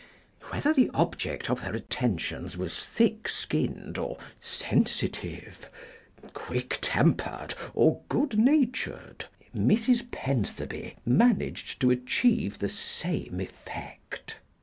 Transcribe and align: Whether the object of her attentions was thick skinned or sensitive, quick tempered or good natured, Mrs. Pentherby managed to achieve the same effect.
Whether 0.45 0.73
the 0.73 0.89
object 0.95 1.47
of 1.47 1.59
her 1.59 1.75
attentions 1.75 2.57
was 2.57 2.83
thick 2.83 3.29
skinned 3.29 3.99
or 3.99 4.17
sensitive, 4.39 5.69
quick 6.33 6.79
tempered 6.81 7.53
or 7.75 8.01
good 8.09 8.39
natured, 8.39 9.25
Mrs. 9.55 10.09
Pentherby 10.09 10.95
managed 11.05 11.79
to 11.81 11.91
achieve 11.91 12.57
the 12.57 12.67
same 12.69 13.39
effect. 13.39 14.37